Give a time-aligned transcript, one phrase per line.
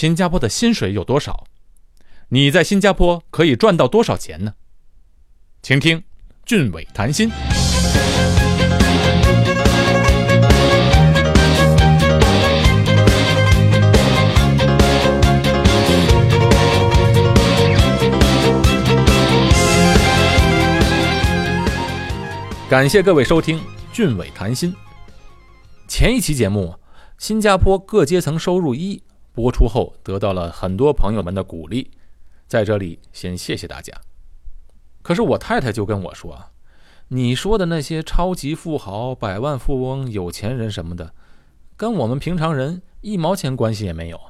[0.00, 1.48] 新加坡的薪水有多少？
[2.28, 4.54] 你在新加坡可以赚到多少钱呢？
[5.60, 6.04] 请听
[6.44, 7.28] 俊伟谈心。
[22.70, 23.60] 感谢各位收听
[23.92, 24.72] 俊伟谈心。
[25.88, 26.76] 前一期节目
[27.18, 28.98] 《新加坡各阶层收入一》
[29.38, 31.92] 播出后，得到了很多朋友们的鼓励，
[32.48, 33.94] 在这里先谢谢大家。
[35.00, 36.46] 可是我太太就跟我说
[37.06, 41.14] ：“你说的那些超级富豪、百万富翁、有钱人什么的，
[41.76, 44.20] 跟我们平常人一毛钱关系也没有。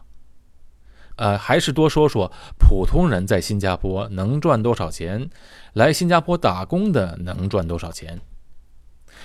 [1.17, 5.31] 呃，还是多说说普通人在新加坡能赚多少钱，
[5.73, 8.21] 来新加坡打工的能赚多少钱。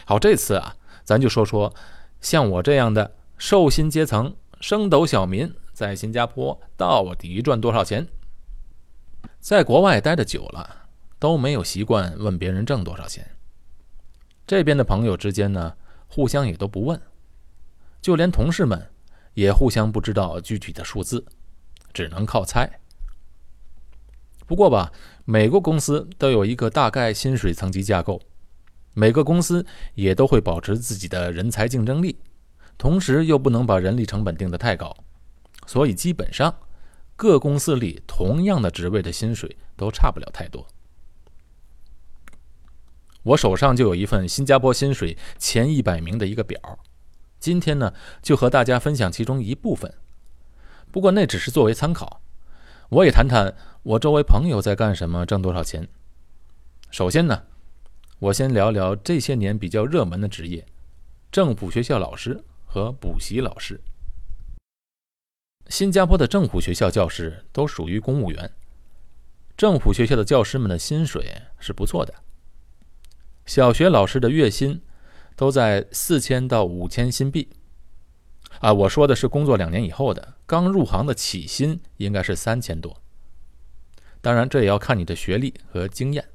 [0.06, 1.74] 好，这次啊，咱就说说
[2.22, 8.08] 像我这样的受薪阶层、升斗小民，在新加坡到底赚多少钱？
[9.40, 10.82] 在国外待的久了。
[11.24, 13.26] 都没有习惯问别人挣多少钱。
[14.46, 15.78] 这边的朋友之间呢，
[16.10, 17.00] 互相也都不问，
[18.02, 18.90] 就连同事们
[19.34, 21.26] 也互相不知道具体的数字，
[21.94, 22.70] 只能靠猜。
[24.46, 24.92] 不过吧，
[25.24, 28.22] 每个公司都有一个大概薪水层级架构，
[28.94, 32.20] 每个公司也都会保持自己的人才竞争力，
[32.78, 34.94] 同时又不能把人力成本定得太高，
[35.66, 36.56] 所以基本上
[37.16, 40.68] 各公司里同样的职位的薪水都差不了太多。
[43.24, 46.60] 我手上就有一份新加坡薪水前一百名的一个表，
[47.40, 49.94] 今天呢就和大家分享其中一部分。
[50.92, 52.22] 不过那只是作为参考，
[52.90, 55.88] 我也谈谈我周围朋友在干什么，挣多少钱。
[56.92, 57.44] 首先呢，
[58.20, 60.66] 我先聊聊这些年比较热门的职业——
[61.32, 63.80] 政府学校老师和补习老师。
[65.70, 68.52] 新加坡的政府学校教师都属于公务员，
[69.58, 72.14] 政府学校的教师们的薪水是不错的。
[73.46, 74.82] 小学老师的月薪
[75.36, 77.50] 都在四千到五千新币，
[78.60, 83.02] 啊，我说的是工作两年以后的，刚入行的起薪应该是三千多。
[84.22, 86.26] 当然，这也要看你的学历和经验。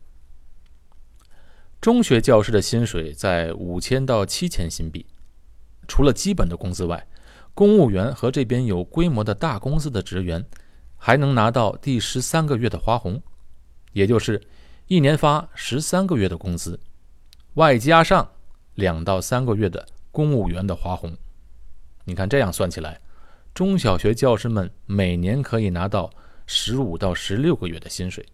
[1.81, 5.07] 中学教师的薪水在五千到七千新币，
[5.87, 7.07] 除了基本的工资外，
[7.59, 10.47] 公务员和这边有规模的大公司的职员
[10.97, 13.21] 还能拿到第十三个月的花红，
[13.93, 14.41] 也就是
[14.87, 16.79] 一年发十三个月的工资。
[17.55, 18.31] 外加上
[18.77, 21.13] 两到三个月的公务员的花红，
[22.05, 23.01] 你看这样算起来，
[23.53, 26.09] 中小学教师们每年可以拿到
[26.47, 28.25] 十五到十六个月的薪水，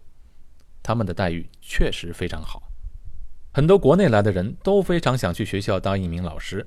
[0.83, 2.61] 他们的待遇确实非常好。
[3.51, 6.63] 很多国内来的人都非常想去学校当一名老师，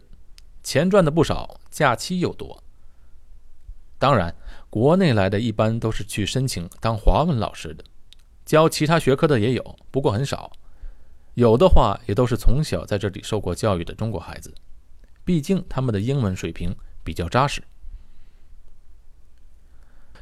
[0.68, 2.62] 钱赚的不少，假期又多。
[3.98, 4.34] 当然，
[4.68, 7.82] 国内来的一般都是去申请当华文老师的，
[8.44, 10.52] 教其他学科的也有，不过很少。
[11.32, 14.52] 有的话也都是从小在这里受过教育的中国孩子，
[15.24, 17.62] 毕竟他们的英文水平比较扎实。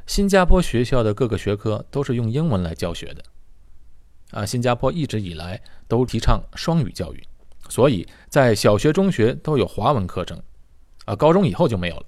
[0.07, 3.25] 新加坡学校的各个学科都是用英文来教学的，
[4.31, 7.27] 啊，新加坡一直以来都提倡双语教育，
[7.69, 10.43] 所以在小学、中学都有华文课程，
[11.05, 12.07] 啊，高中以后就没有了。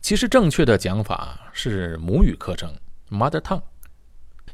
[0.00, 2.74] 其实正确的讲法是母语课程
[3.10, 3.62] （Mother Tongue），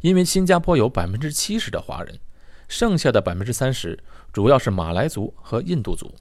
[0.00, 2.18] 因为新加坡有百分之七十的华人。
[2.68, 3.96] 剩下的百分之三十
[4.32, 6.12] 主要是马来族和印度族，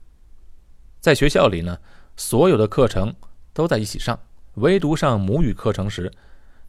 [1.00, 1.76] 在学校里呢，
[2.16, 3.12] 所有的课程
[3.52, 4.16] 都在一起上，
[4.54, 6.08] 唯独上母语课程时，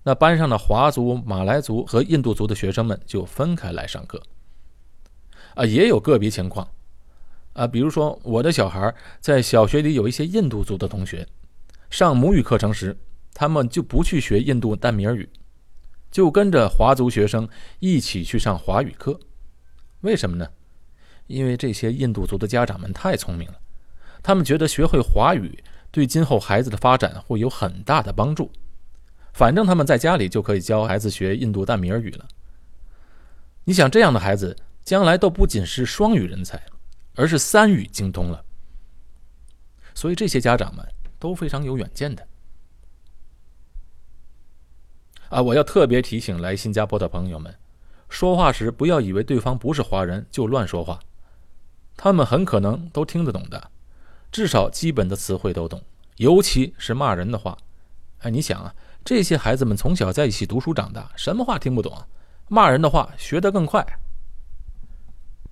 [0.02, 4.20] 那班上的华族、马来族和印度族的学生们就分开来上课。
[5.58, 6.68] 啊，也有个别情况，
[7.54, 11.28] 啊，比如说我的小孩在小学里有一些印度族的同学，
[11.90, 12.96] 上母语课程时，
[13.34, 15.28] 他们就不去学印度淡米尔语，
[16.12, 19.20] 就跟着华族学生一起去上华语课。
[20.02, 20.48] 为什么呢？
[21.26, 23.56] 因为这些印度族的家长们太聪明了，
[24.22, 28.52] 他们觉得学会华语对今后孩子的发展会有很大的帮助。
[29.34, 32.28] 反正他们在家里就可以教孩子学印度淡米尔语了。
[33.64, 34.56] 你想，这样的孩子
[34.88, 36.64] 将来都不仅是双语人才，
[37.16, 38.42] 而是三语精通了。
[39.94, 40.88] 所以这些家长们
[41.20, 42.26] 都非常有远见的。
[45.28, 47.54] 啊，我要特别提醒来新加坡的朋友们。
[48.08, 50.98] 说话时不要以为对方不是华人就乱说话，
[51.98, 53.70] 他们很可能都听得懂的，
[54.32, 55.84] 至少基本的词汇都懂，
[56.16, 57.58] 尤其是骂人的话。
[58.20, 58.74] 哎，你想啊，
[59.04, 61.94] 这些孩子们从小在一起读书长大，什么话听不懂？
[62.48, 63.86] 骂人的话学得更快。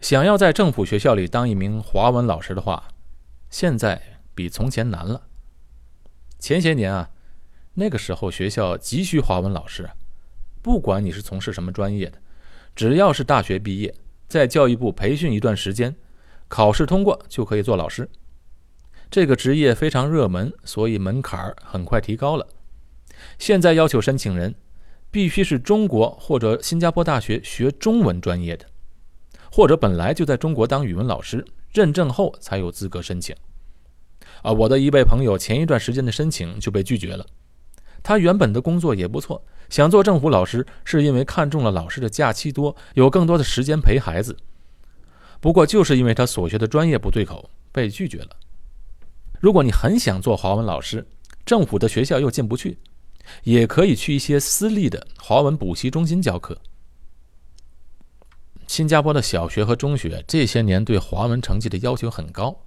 [0.06, 2.90] 想要在政府学校里当一名华文老师的话，
[3.50, 5.24] 现在比从前难了。
[6.38, 7.10] 前些年啊，
[7.74, 9.90] 那个时候学校急需华文老师，
[10.62, 12.20] 不管你是从事什么专业的，
[12.76, 13.96] 只要是大学毕业，
[14.28, 15.96] 在教育部培训一段时间，
[16.48, 18.08] 考试通过就可以做老师。
[19.10, 22.48] 这个职业非常热门，所以门槛很快提高了。
[23.40, 24.54] 现在要求申请人
[25.10, 28.68] 必须是中国或者新加坡大学学中文专业的，
[29.56, 33.34] 或者本来就在中国当语文老师，认证后才有资格申请。
[34.42, 37.26] 啊，我的一位朋友前一段时间的申请就被拒绝了。
[38.04, 44.36] 他原本的工作也不错，想做政府老师，是因为看中了老师的假期多，有更多的时间陪孩子。
[45.40, 48.32] 不过就是因为他所学的专业不对口，被拒绝了。
[49.40, 51.08] 如果你很想做华文老师，
[51.46, 52.78] 政府的学校又进不去，
[53.44, 56.58] 也可以去一些私立的华文补习中心教课。
[58.68, 62.64] 新加坡的小学和中学这些年对华文成绩的要求很高，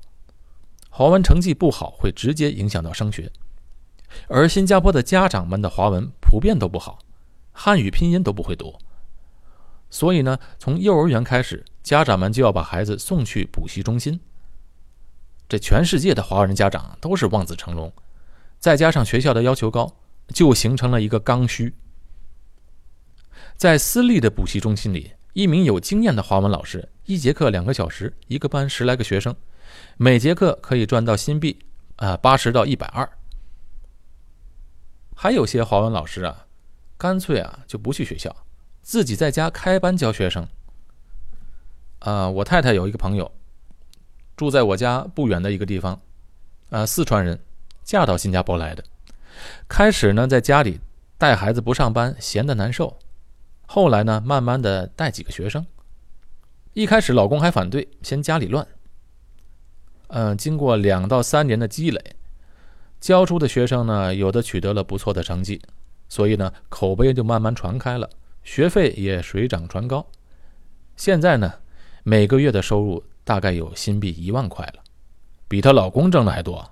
[0.90, 3.30] 华文成绩不好会直接影响到升学。
[4.26, 6.98] 而新加坡的家长们的华文普遍都不好，
[7.52, 8.78] 汉语拼音都不会读，
[9.90, 14.20] 所以呢，从幼儿园开始，家长们就要把孩子送去补习中心。
[15.48, 17.92] 这全世界的华人家长都是望子成龙，
[18.58, 19.96] 再加上学校的要求高，
[20.28, 21.74] 就形成了一个刚需。
[23.56, 29.36] 在私立的补习中心里，一名有经验的华文老师，一节课两个小时，一个班十来个学生，
[29.96, 31.60] 每节课可以赚到新币
[31.94, 33.08] 啊八十到一百二。
[35.14, 36.46] 还有些华文老师啊，
[36.96, 38.34] 干脆啊就不去学校，
[38.82, 40.44] 自己在家开班教学生。
[42.00, 43.30] 啊，我太太有一个朋友。
[44.36, 46.00] 住在我家不远的一个地方，
[46.70, 47.38] 啊，四川人，
[47.84, 48.82] 嫁到新加坡来的。
[49.68, 50.80] 开始呢，在家里
[51.16, 52.98] 带孩子不上班，闲得难受。
[53.70, 55.66] 后来呢，慢慢的带几个学生。
[56.72, 58.66] 一开始老公还反对，嫌家里乱。
[60.06, 62.16] 嗯，经过两到三年的积累，
[62.98, 65.60] 教出的学生呢，有的取得了不错的成绩，
[66.08, 68.08] 所以呢，口碑就慢慢传开了，
[68.42, 70.06] 学费也水涨船高。
[70.96, 71.54] 现在呢，
[72.02, 73.04] 每个月的收入。
[73.28, 74.82] 大概有新币一万块了，
[75.48, 76.70] 比她老公挣的还多。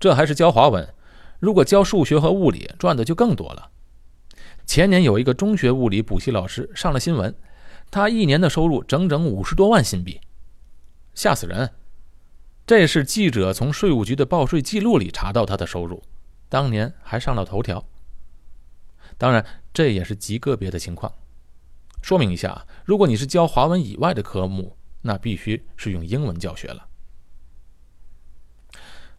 [0.00, 0.92] 这还是教华文，
[1.38, 3.70] 如果教数学和物理，赚的就更多了。
[4.66, 7.34] 前年有一个中学物理补习老师上了新闻，
[7.90, 10.20] 他一年的收入整整五十多万新币，
[11.14, 11.72] 吓死人！
[12.66, 16.02] 这是记者从税务局的报税记录里查到他的收入，
[16.48, 17.86] 当年还上了头条。
[19.16, 21.12] 当然，这也是极个别的情况。
[22.02, 26.88] 说明一下，如果你是教华文以外的科目，那必须是用英文教学了。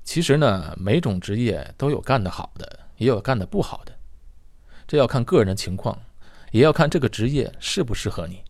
[0.03, 3.96] 其实呢，每种职业都有干得好的，也有干得不好的，
[4.87, 6.01] 这要看个人的情况，
[6.51, 8.41] 也要看这个职业适不适合你。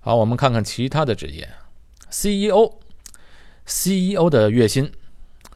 [0.00, 1.50] 好，我们看看其他的职业
[2.08, 2.70] ，CEO，CEO
[4.30, 4.92] 的月薪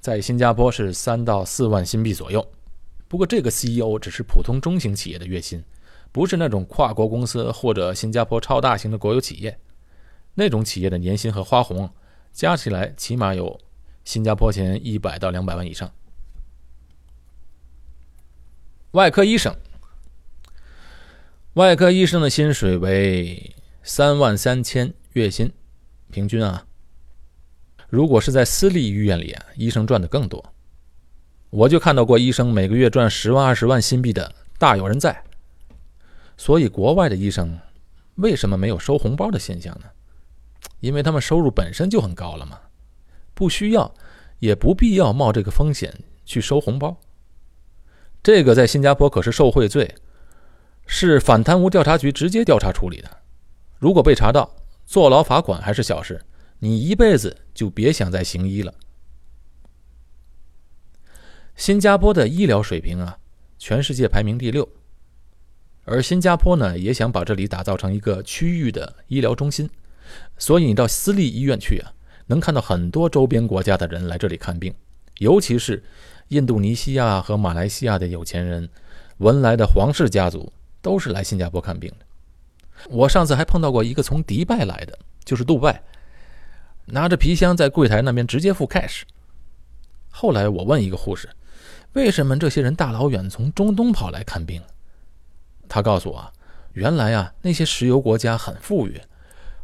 [0.01, 2.47] 在新加坡是三到四万新币左右，
[3.07, 5.65] 不过这个 CEO 只是普通中型企业的月薪。
[6.11, 9.59] 不是那种跨国公司或者新加坡超大型的国有企业，
[10.35, 11.89] 那种企业的年薪和花红
[12.33, 13.59] 加起来起码有
[14.05, 15.91] 新加坡钱一百到两百万以上。
[18.93, 19.57] 外科医生，
[21.55, 25.51] 外科医生的薪水为三万三千月薪，
[26.11, 26.67] 平均啊。
[27.89, 30.53] 如果是在私立医院里啊，医生赚的更多。
[31.49, 35.25] 我就看到过医生每个月赚十万二十万新币的，大有人在。
[36.37, 37.59] 所以，国外的医生
[38.17, 39.87] 为什么没有收红包的现象呢？
[40.81, 42.61] 因为他们收入本身就很高了嘛，
[43.33, 43.95] 不需要，
[44.39, 47.01] 也不必要冒这个风险去收红包。
[48.23, 49.97] 这个在新加坡可是受贿罪，
[50.87, 53.11] 是反贪污调查局直接调查处理的。
[53.79, 54.55] 如果被查到，
[54.87, 56.23] 坐牢罚款还是小事，
[56.61, 58.73] 你一辈子就别想再行医了。
[61.57, 63.19] 新加坡的医疗水平啊，
[63.59, 64.69] 全世界排名第六。
[65.85, 69.69] 而新加坡呢，也想把这里打造成一个区域的医疗中心，
[70.39, 71.93] 所以你到私立医院去啊，
[72.27, 74.73] 能看到很多周边国家的人来这里看病，
[75.19, 75.83] 尤其是
[76.33, 78.67] 印度尼西亚和马来西亚的有钱人、
[79.19, 82.07] 文莱的皇室家族，都是来新加坡看病的。
[82.89, 85.83] 我上次还碰到过一个从迪拜来的，就是杜拜，
[86.87, 89.03] 拿着皮箱在柜台那边直接付 cash。
[90.09, 91.29] 后来我问一个护士，
[91.93, 94.63] 为什么这些人大老远从中东跑来看病？
[95.69, 96.33] 他告诉我，
[96.73, 98.99] 原来啊，那些石油国家很富裕，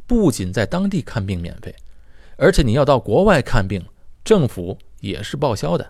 [0.07, 1.75] 不仅在当地看病免费，
[2.37, 3.83] 而且你要到国外看病，
[4.23, 5.89] 政府也是报销的。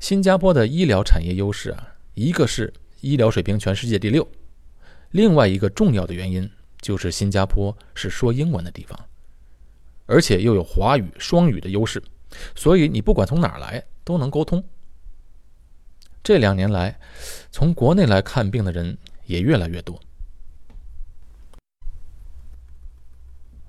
[0.00, 4.26] 新加坡的医疗产业优势啊，一个是医疗水平全世界第六，
[5.10, 6.50] 另外一个重要的原因
[6.80, 8.98] 就是新加坡是说英文的地方。
[10.06, 12.00] 而且又有华语双语的优势，
[12.54, 14.62] 所以你不管从哪儿来都能沟通。
[16.22, 16.98] 这两年来，
[17.50, 20.00] 从国内来看病的人也越来越多。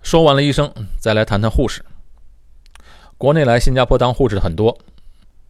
[0.04, 1.84] 说完了医生，再来谈谈护士。
[3.18, 4.78] 国内来新加坡当护士的很多，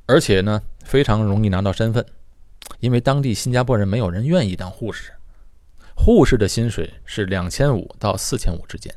[0.08, 2.04] 而且呢非常容易拿到身份，
[2.80, 5.12] 因为当地新加坡人没有人愿意当护士。
[5.96, 8.94] 护士的薪水是两千五到四千五之间。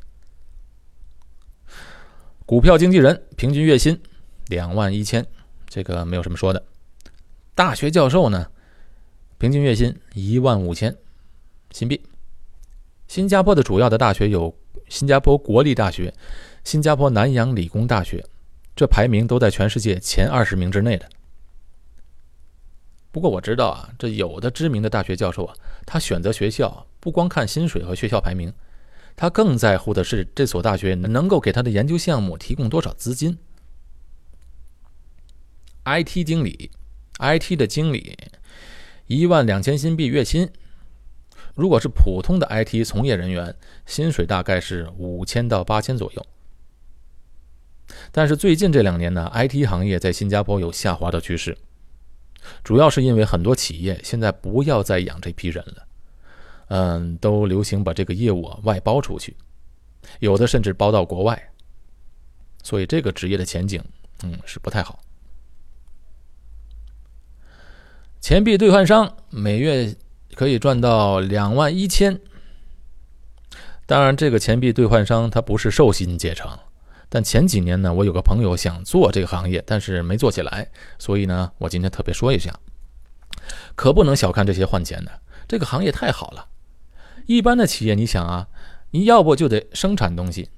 [2.47, 4.00] 股票经纪人平均月薪
[4.49, 5.26] 两万一千，
[5.69, 6.64] 这个没有什么说的。
[7.55, 8.47] 大学教授呢，
[9.38, 10.97] 平均月薪一万五千
[11.73, 12.02] 新币。
[13.09, 14.57] 新加坡的主要的大学有
[14.88, 16.14] 新加坡国立大学、
[16.62, 18.25] 新加坡南洋理工大学。
[18.80, 21.06] 这排名都在全世界前二十名之内的。
[23.12, 28.50] 不过我知道啊，这有的知名的大学教授啊，他选择学校不光看薪水和学校排名，
[29.16, 33.37] 他更在乎的是这所大学能够给他的研究项目提供多少资金。
[35.84, 36.70] IT 经理
[37.18, 38.16] ，IT 的经理，
[39.08, 40.50] 一万两千新币月薪。
[41.54, 46.26] 如果是普通的 IT 从业人员，薪水大概是五千到八千左右。
[48.12, 51.56] 但是最近这两年呢，IT 行业在新加坡有下滑的趋势，
[52.64, 55.87] 主要是因为很多企业现在不要再养这批人了，
[56.68, 59.37] 嗯，都流行把这个业务啊外包出去，
[60.20, 61.50] 有的甚至包到国外，
[62.62, 63.82] 所以这个职业的前景，
[64.23, 65.00] 嗯，是不太好。
[68.20, 69.97] 钱币兑换商每月
[70.35, 72.20] 可以赚到两万一千，
[73.87, 76.49] 当然，这个钱币兑换商它不是寿薪阶层。
[77.12, 82.59] 但前几年呢，我有个朋友想做这个行业，但是没做起来，所以呢，我今天特别说一下，
[83.75, 85.11] 可不能小看这些换钱的，
[85.49, 86.47] 这个行业太好了。
[87.26, 88.47] 一般的企业，你想啊，
[88.93, 90.50] 你要不就得生产东西，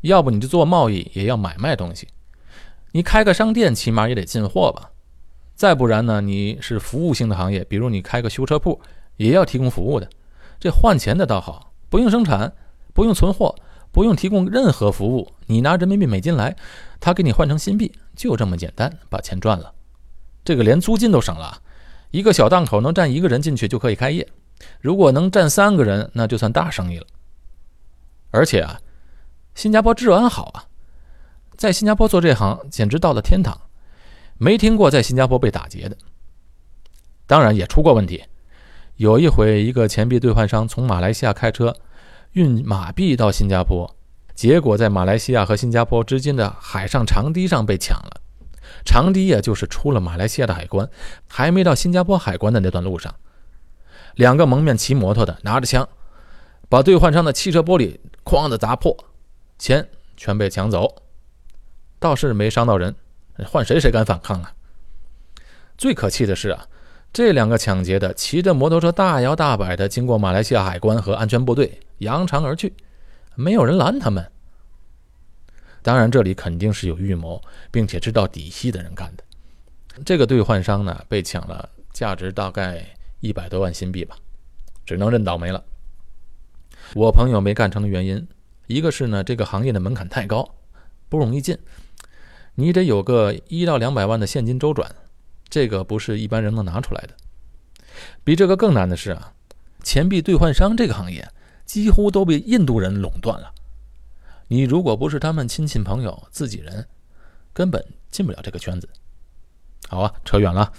[0.00, 2.08] 要不你就做贸易，也要买卖东西。
[2.92, 4.90] 你开个商店，起码也得进货吧？
[5.54, 8.80] 再不然呢，你是服务性的行业，比如你开个修车铺，
[9.18, 10.08] 也要提供服务的。
[10.58, 12.54] 这换钱的倒好，不用生产，
[12.94, 13.54] 不用存货。
[13.92, 16.56] 不用提供任何服务，你拿人民币美金来，
[16.98, 19.72] 他给你换成新币，就这么简单，把钱赚了。
[20.42, 21.60] 这个连租金都省了，
[22.10, 24.26] 一个小档口能站一个人进去就可以开业，
[24.80, 27.06] 如果能站三个人，那就算大生意了。
[28.30, 28.80] 而且啊，
[29.54, 30.64] 新加坡治安好啊，
[31.58, 33.60] 在新加坡做这行简直到了天堂，
[34.38, 35.96] 没听过在新加坡被打劫的。
[37.26, 38.24] 当然也出过问题，
[38.96, 41.76] 有一回一个钱币兑换商从马来西亚开车。
[42.32, 43.94] 运马币到新加坡，
[44.34, 48.22] 结果在马来西亚和新加坡之间的海上长堤上被抢了。
[48.86, 50.88] 长堤呀，就是出了马来西亚的海关，
[51.28, 53.14] 还没到新加坡海关的那段路上，
[54.14, 55.86] 两个蒙面骑摩托的拿着枪，
[56.70, 58.96] 把兑换商的汽车玻璃哐的砸破，
[59.58, 59.86] 钱
[60.16, 61.02] 全被抢走，
[61.98, 62.96] 倒是没伤到人，
[63.46, 64.54] 换谁谁敢反抗啊？
[65.76, 66.66] 最可气的是啊。
[67.12, 72.72] 这两个抢劫的骑着摩托车大摇大摆的经过马来西亚海关和安全部队，扬长而去，
[73.34, 74.26] 没有人拦他们。
[75.82, 79.24] 当然，这里肯定是有预谋，并且知道底细的人干的。
[80.06, 82.82] 这个兑换商呢，被抢了价值大概
[83.20, 84.16] 一百多万新币吧，
[84.86, 85.62] 只能认倒霉了。
[86.94, 88.26] 我朋友没干成的原因，
[88.68, 90.54] 一个是呢，这个行业的门槛太高，
[91.10, 91.58] 不容易进，
[92.54, 94.90] 你得有个一到两百万的现金周转。
[95.52, 97.14] 这个不是一般人能拿出来的。
[98.24, 99.34] 比这个更难的是啊，
[99.84, 101.28] 钱币兑换商这个行业
[101.66, 103.52] 几乎都被印度人垄断了。
[104.48, 106.86] 你如果不是他们亲戚朋友、自己人，
[107.52, 108.88] 根本进不了这个圈子。
[109.88, 110.72] 好啊，扯远了。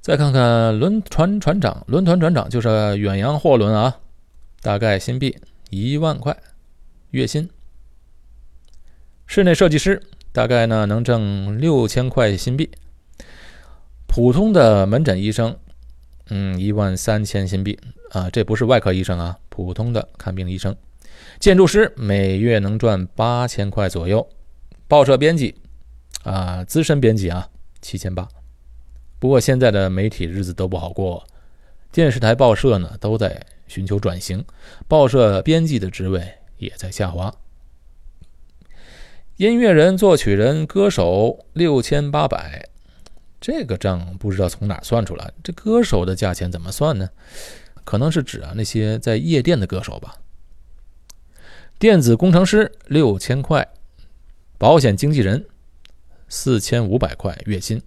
[0.00, 3.98] 再看看轮船船长，轮船船长就是远洋货轮啊，
[4.62, 5.36] 大概新币
[5.68, 6.34] 一万块
[7.10, 7.50] 月薪。
[9.26, 10.02] 室内设计师
[10.32, 12.70] 大概呢能挣六千块新币。
[14.12, 15.56] 普通的门诊医生，
[16.30, 17.78] 嗯，一万三千新币
[18.10, 20.74] 啊，这不是外科医生啊，普通的看病医生。
[21.38, 24.28] 建筑师每月能赚八千块左右。
[24.88, 25.54] 报社编辑
[26.24, 27.48] 啊，资深编辑啊，
[27.80, 28.26] 七千八。
[29.20, 31.24] 不过现在的媒体日子都不好过，
[31.92, 34.44] 电视台、报社呢都在寻求转型，
[34.88, 36.20] 报社编辑的职位
[36.58, 37.32] 也在下滑。
[39.36, 42.69] 音乐人、作曲人、歌手六千八百。
[43.40, 47.08] 这个账不知道从哪算出来，这歌手的价钱怎么算呢？
[47.84, 50.16] 可能是指啊那些在夜店的歌手吧。
[51.78, 53.66] 电子工程师六千块，
[54.58, 55.46] 保险经纪人
[56.28, 57.82] 四千五百块月薪。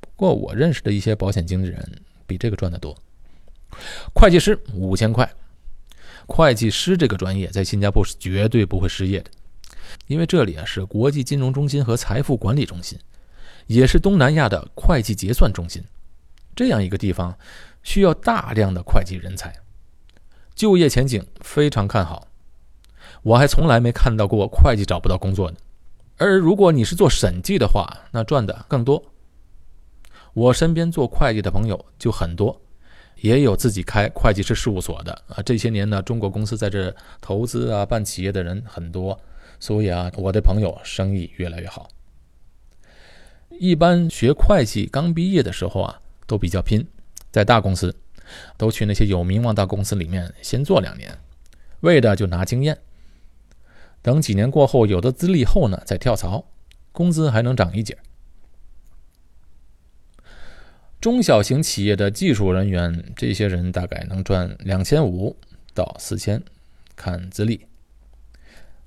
[0.00, 2.94] 不过我认识的一些保险经纪人比这个赚的多。
[4.14, 5.32] 会计师五千块，
[6.26, 9.30] 会计师这个专业在新加坡是绝对不会失业的。
[10.06, 12.98] 因为这里啊是国际金融中心和财富管理中心，
[13.66, 15.82] 也是东南亚的会计结算中心。
[16.56, 17.36] 这样一个地方
[17.82, 19.52] 需要大量的会计人才，
[20.54, 22.28] 就业前景非常看好。
[23.22, 25.56] 我还从来没看到过会计找不到工作的。
[26.16, 29.02] 而如果你是做审计的话，那赚的更多。
[30.32, 32.60] 我身边做会计的朋友就很多，
[33.16, 35.42] 也有自己开会计师事务所的啊。
[35.42, 39.18] 这些年呢，中国公司在这投资啊、办企业的人很多，
[39.58, 41.88] 所以啊，我的朋友生意越来越好。
[43.58, 46.86] 一般学会计刚毕业的时候啊，都比较拼，
[47.30, 47.94] 在大公司
[48.56, 51.18] 都去那些有名望大公司里面先做两年，
[51.80, 52.78] 为的就拿经验。
[54.02, 56.44] 等几年过后，有的资历后呢，再跳槽，
[56.92, 57.96] 工资还能涨一截。
[61.00, 65.36] 中小型企业的技术人员，这些人大概能赚两千五
[65.74, 66.42] 到四千，
[66.96, 67.66] 看资历。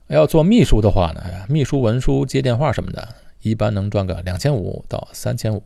[0.07, 5.63] 要做秘书的话呢，秘书、文书、接电话什么的，一般能赚个两千五到三千五。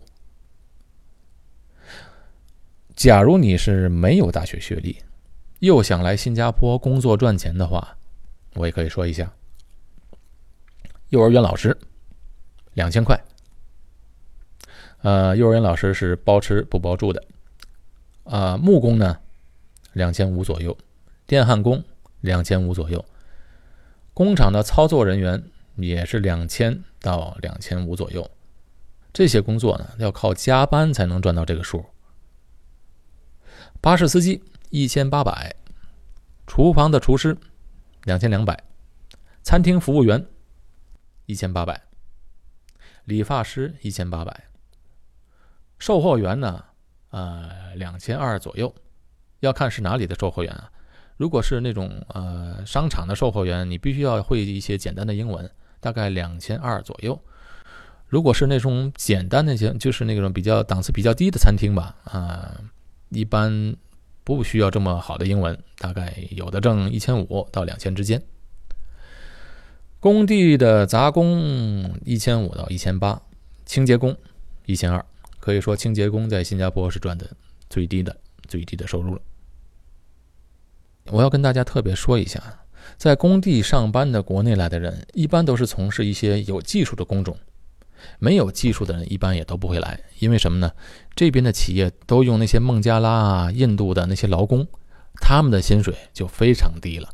[2.96, 4.98] 假如你是没有大学学历，
[5.60, 7.98] 又想来新加坡工作赚钱的话，
[8.56, 9.34] 我也可以说一下。
[11.10, 11.78] 幼儿园老师，
[12.74, 13.20] 两千块。
[15.02, 17.24] 呃，幼儿园老师是包吃不包住的。
[18.24, 19.18] 啊，木工呢，
[19.94, 20.72] 两千五左右；
[21.26, 21.84] 电焊工
[22.20, 23.04] 两千五左右；
[24.14, 25.44] 工厂的操作人员
[25.76, 28.30] 也是两千到两千五左右。
[29.14, 31.86] 这些工作呢，要靠加班才能赚到这个数。
[33.82, 35.56] 巴士司机一千八百，
[36.48, 37.38] 厨房的厨师
[38.04, 38.64] 两千两百，
[39.44, 40.26] 餐厅服务员。
[41.28, 41.82] 一千八百，
[43.06, 44.46] 理发师一千八百，
[45.80, 46.66] 售货员呢？
[47.12, 48.74] 呃，两千二左右，
[49.40, 50.70] 要看是哪里的售货员啊。
[51.16, 55.50] 如果是那种呃商场的售货员，你必须要会一些简单的英文，
[55.82, 57.20] 大概两千二左右。
[58.08, 62.60] 如果是那种简单的些，就是那种比较档次比较低的餐厅吧，啊，
[63.10, 63.76] 一般
[64.24, 68.22] 不需要这么好的英文，大概有的挣一千五到两千之间。
[70.00, 73.22] 工地的杂工一千五到一千八，
[73.66, 74.18] 清洁工
[74.66, 75.06] 一千二，
[75.40, 77.30] 可以说清洁工在新加坡是赚的
[77.70, 78.18] 最低的
[78.48, 79.22] 最低的收入了。
[81.06, 82.42] 我要跟大家特别说一下，
[82.98, 87.38] 在工地上班的国内来的人，一般都是从事一些有技术的工种，
[88.20, 90.72] 没有技术的人一般也都不会来，因为什么呢？
[91.16, 94.68] 这边的企业都用那些孟加拉啊、印度的那些劳工，
[95.22, 97.10] 他们的薪水就非常低了。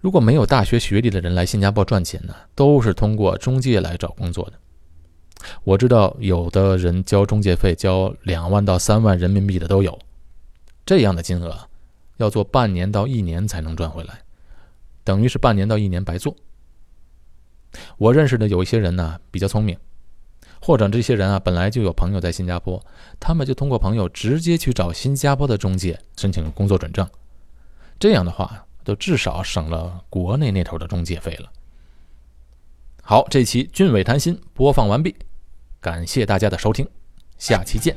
[0.00, 4.58] 如果没有大学学历的人来新加坡赚钱呢，都是通过中介来找工作的。
[5.62, 9.98] 我知道有的人交中介费交两万到三万人民币的都有，
[10.84, 11.68] 这样的金额
[12.16, 14.20] 要做半年到一年才能赚回来，
[15.02, 16.34] 等于是半年到一年白做。
[17.98, 19.76] 我认识的有一些人呢比较聪明，
[20.60, 22.84] 或者这些人啊本来就有朋友在新加坡，
[23.18, 27.08] 他们就通过朋友直接去找新加坡的中介申请工作转正，
[27.98, 28.64] 这样的话。
[28.84, 31.50] 都至少省了国内那头的中介费了。
[33.02, 35.16] 好，这期俊伟谈心播放完毕，
[35.80, 36.86] 感谢大家的收听，
[37.38, 37.96] 下期见。